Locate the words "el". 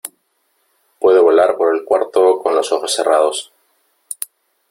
1.75-1.83